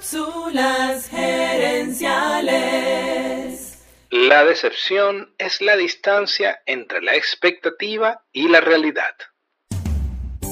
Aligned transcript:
Cápsulas 0.00 1.10
gerenciales. 1.10 3.76
La 4.10 4.46
decepción 4.46 5.34
es 5.36 5.60
la 5.60 5.76
distancia 5.76 6.60
entre 6.64 7.02
la 7.02 7.16
expectativa 7.16 8.24
y 8.32 8.48
la 8.48 8.62
realidad. 8.62 9.12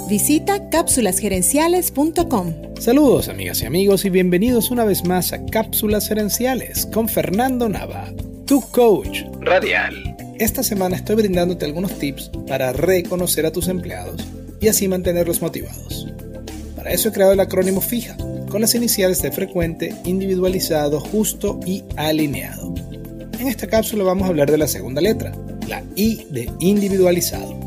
Visita 0.07 0.69
cápsulasgerenciales.com. 0.69 2.75
Saludos 2.79 3.31
amigas 3.31 3.63
y 3.63 3.67
amigos 3.67 4.05
y 4.05 4.11
bienvenidos 4.11 4.71
una 4.71 4.85
vez 4.85 5.07
más 5.07 5.33
a 5.33 5.43
Cápsulas 5.47 6.09
Gerenciales 6.09 6.85
con 6.93 7.09
Fernando 7.09 7.71
Nava, 7.71 8.13
tu 8.47 8.61
coach 8.71 9.23
Radial. 9.41 10.15
Esta 10.39 10.63
semana 10.63 10.97
estoy 10.97 11.17
brindándote 11.17 11.65
algunos 11.65 11.99
tips 11.99 12.31
para 12.47 12.75
reconocer 12.75 13.47
a 13.47 13.53
tus 13.53 13.69
empleados 13.69 14.27
y 14.61 14.69
así 14.69 14.89
mantenerlos 14.89 15.41
motivados. 15.41 16.07
Para 16.77 16.91
eso 16.91 17.09
he 17.09 17.13
creado 17.13 17.33
el 17.33 17.41
acrónimo 17.41 17.81
FIJA, 17.81 18.19
con 18.49 18.61
las 18.61 18.75
iniciales 18.75 19.23
de 19.23 19.31
frecuente, 19.31 19.95
individualizado, 20.05 21.01
justo 21.01 21.61
y 21.67 21.85
alineado. 21.97 22.75
En 23.39 23.47
esta 23.47 23.67
cápsula 23.67 24.05
vamos 24.05 24.25
a 24.25 24.29
hablar 24.29 24.51
de 24.51 24.59
la 24.59 24.67
segunda 24.67 25.01
letra, 25.01 25.33
la 25.69 25.83
I 25.95 26.27
de 26.31 26.51
individualizado. 26.61 27.59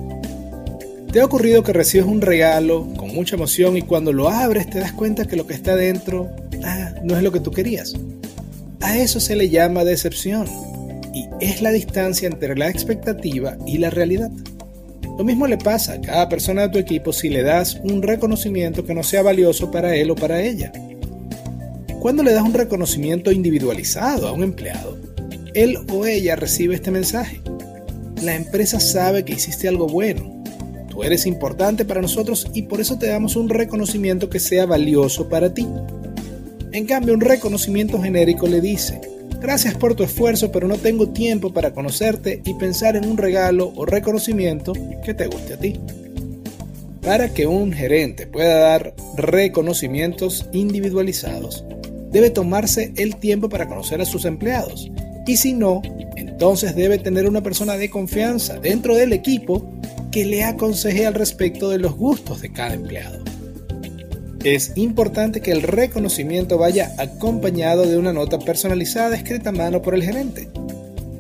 ¿Te 1.12 1.20
ha 1.20 1.26
ocurrido 1.26 1.64
que 1.64 1.74
recibes 1.74 2.08
un 2.08 2.22
regalo 2.22 2.88
con 2.98 3.14
mucha 3.14 3.36
emoción 3.36 3.78
y 3.78 3.82
cuando 3.82 4.14
lo 4.14 4.30
abres 4.30 4.70
te 4.70 4.80
das 4.80 4.94
cuenta 4.94 5.26
que 5.26 5.36
lo 5.36 5.46
que 5.46 5.54
está 5.54 5.76
dentro 5.76 6.30
ah, 6.64 6.94
no 7.04 7.18
es 7.18 7.24
lo 7.24 7.32
que 7.32 7.40
tú 7.40 7.52
querías? 7.52 7.94
A 8.80 8.98
eso 8.98 9.20
se 9.20 9.36
le 9.36 9.50
llama 9.50 9.84
decepción 9.84 10.48
y 11.14 11.28
es 11.42 11.62
la 11.62 11.72
distancia 11.72 12.28
entre 12.28 12.56
la 12.56 12.70
expectativa 12.70 13.58
y 13.66 13.78
la 13.78 13.90
realidad. 13.90 14.32
Lo 15.22 15.26
mismo 15.26 15.46
le 15.46 15.60
pasa 15.60 15.94
a 15.94 16.02
cada 16.02 16.28
persona 16.30 16.64
de 16.64 16.70
tu 16.70 16.80
equipo 16.80 17.14
si 17.14 17.30
le 17.30 17.44
das 17.44 17.80
un 17.84 18.02
reconocimiento 18.02 18.84
que 18.84 18.96
no 18.96 19.04
sea 19.04 19.22
valioso 19.22 19.70
para 19.70 19.96
él 19.96 20.10
o 20.10 20.16
para 20.16 20.42
ella. 20.42 20.72
Cuando 22.00 22.24
le 22.24 22.34
das 22.34 22.42
un 22.42 22.56
reconocimiento 22.56 23.32
individualizado 23.32 24.28
a 24.28 24.32
un 24.32 24.42
empleado, 24.42 24.98
él 25.54 25.78
o 25.94 26.08
ella 26.08 26.36
recibe 26.36 26.74
este 26.74 26.90
mensaje. 26.90 27.40
La 28.24 28.34
empresa 28.34 28.80
sabe 28.80 29.24
que 29.24 29.34
hiciste 29.34 29.68
algo 29.68 29.86
bueno. 29.86 30.42
Tú 30.90 31.04
eres 31.04 31.28
importante 31.28 31.86
para 31.86 32.02
nosotros 32.02 32.48
y 32.56 32.64
por 32.64 32.82
eso 32.82 32.98
te 32.98 33.06
damos 33.06 33.36
un 33.36 33.48
reconocimiento 33.48 34.28
que 34.28 34.40
sea 34.40 34.66
valioso 34.66 35.30
para 35.30 35.54
ti. 35.54 35.68
En 36.72 36.88
cambio, 36.88 37.14
un 37.14 37.22
reconocimiento 37.22 38.02
genérico 38.02 38.48
le 38.48 38.60
dice, 38.60 39.02
Gracias 39.42 39.74
por 39.74 39.96
tu 39.96 40.04
esfuerzo, 40.04 40.52
pero 40.52 40.68
no 40.68 40.78
tengo 40.78 41.10
tiempo 41.10 41.52
para 41.52 41.74
conocerte 41.74 42.44
y 42.46 42.54
pensar 42.54 42.96
en 42.96 43.08
un 43.08 43.18
regalo 43.18 43.74
o 43.76 43.88
reconocimiento 43.88 44.74
que 45.04 45.16
te 45.16 45.26
guste 45.26 45.56
a 45.56 45.58
ti. 45.58 45.80
Para 47.02 47.34
que 47.34 47.48
un 47.48 47.74
gerente 47.74 48.28
pueda 48.28 48.60
dar 48.60 48.94
reconocimientos 49.18 50.48
individualizados, 50.54 51.66
debe 52.12 52.30
tomarse 52.30 52.94
el 52.98 53.16
tiempo 53.16 53.50
para 53.50 53.68
conocer 53.68 54.00
a 54.00 54.06
sus 54.06 54.26
empleados. 54.26 54.92
Y 55.26 55.38
si 55.38 55.54
no, 55.54 55.82
entonces 56.16 56.76
debe 56.76 57.00
tener 57.00 57.28
una 57.28 57.42
persona 57.42 57.78
de 57.78 57.90
confianza 57.90 58.60
dentro 58.60 58.96
del 58.96 59.12
equipo 59.12 59.68
que 60.12 60.24
le 60.24 60.44
aconseje 60.44 61.08
al 61.08 61.16
respecto 61.16 61.70
de 61.70 61.80
los 61.80 61.96
gustos 61.96 62.42
de 62.42 62.52
cada 62.52 62.76
empleado 62.76 63.21
es 64.44 64.74
importante 64.76 65.42
que 65.42 65.52
el 65.52 65.62
reconocimiento 65.62 66.58
vaya 66.58 66.94
acompañado 66.98 67.86
de 67.86 67.98
una 67.98 68.14
nota 68.14 68.40
personalizada 68.40 69.16
escrita 69.16 69.50
a 69.50 69.54
mano 69.54 69.82
por 69.82 69.94
el 69.94 70.04
gerente. 70.04 70.50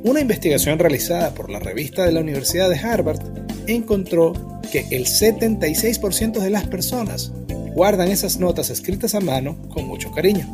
Una 0.03 0.21
investigación 0.21 0.79
realizada 0.79 1.33
por 1.33 1.51
la 1.51 1.59
revista 1.59 2.03
de 2.03 2.11
la 2.11 2.21
Universidad 2.21 2.69
de 2.69 2.79
Harvard 2.79 3.19
encontró 3.67 4.33
que 4.71 4.87
el 4.89 5.05
76% 5.05 6.39
de 6.39 6.49
las 6.49 6.65
personas 6.67 7.31
guardan 7.75 8.09
esas 8.09 8.39
notas 8.39 8.71
escritas 8.71 9.13
a 9.13 9.19
mano 9.19 9.57
con 9.69 9.85
mucho 9.85 10.11
cariño. 10.11 10.47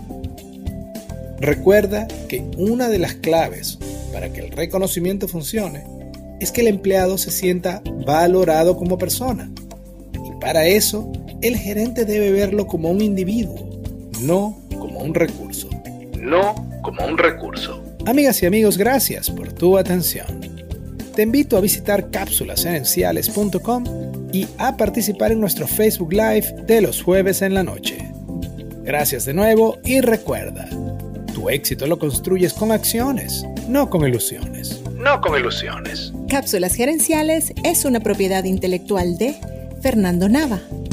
Recuerda 1.39 2.07
que 2.27 2.43
una 2.57 2.89
de 2.89 2.99
las 2.99 3.13
claves 3.13 3.77
para 4.11 4.33
que 4.33 4.41
el 4.41 4.51
reconocimiento 4.51 5.27
funcione 5.27 5.85
es 6.41 6.51
que 6.51 6.61
el 6.61 6.67
empleado 6.67 7.17
se 7.17 7.31
sienta 7.31 7.81
valorado 8.05 8.75
como 8.75 8.97
persona. 8.97 9.49
Para 10.39 10.65
eso 10.67 11.11
el 11.41 11.57
gerente 11.57 12.05
debe 12.05 12.31
verlo 12.31 12.67
como 12.67 12.89
un 12.89 13.01
individuo, 13.01 13.69
no 14.21 14.57
como 14.79 14.99
un 14.99 15.13
recurso. 15.13 15.69
No 16.19 16.55
como 16.81 17.05
un 17.05 17.17
recurso. 17.17 17.83
Amigas 18.05 18.41
y 18.41 18.45
amigos, 18.45 18.77
gracias 18.77 19.29
por 19.29 19.51
tu 19.53 19.77
atención. 19.77 20.27
Te 21.15 21.23
invito 21.23 21.57
a 21.57 21.61
visitar 21.61 22.09
cápsulasenenciales.com 22.11 23.83
y 24.31 24.47
a 24.57 24.77
participar 24.77 25.31
en 25.31 25.39
nuestro 25.39 25.67
Facebook 25.67 26.13
Live 26.13 26.63
de 26.65 26.81
los 26.81 27.01
jueves 27.01 27.41
en 27.41 27.53
la 27.53 27.63
noche. 27.63 27.97
Gracias 28.83 29.25
de 29.25 29.33
nuevo 29.33 29.79
y 29.83 29.99
recuerda, 30.01 30.69
tu 31.33 31.49
éxito 31.49 31.87
lo 31.87 31.99
construyes 31.99 32.53
con 32.53 32.71
acciones, 32.71 33.45
no 33.67 33.89
con 33.89 34.07
ilusiones. 34.07 34.81
No 34.95 35.19
con 35.21 35.37
ilusiones. 35.37 36.13
Cápsulas 36.29 36.73
Gerenciales 36.75 37.53
es 37.63 37.85
una 37.85 37.99
propiedad 37.99 38.43
intelectual 38.43 39.17
de 39.17 39.35
Fernando 39.87 40.27
Nava. 40.27 40.86